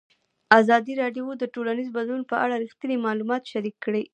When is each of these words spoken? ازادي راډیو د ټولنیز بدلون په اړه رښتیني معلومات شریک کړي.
ازادي 0.59 0.93
راډیو 1.01 1.25
د 1.37 1.43
ټولنیز 1.53 1.87
بدلون 1.97 2.21
په 2.31 2.35
اړه 2.43 2.55
رښتیني 2.63 2.97
معلومات 3.05 3.41
شریک 3.51 3.75
کړي. 3.85 4.03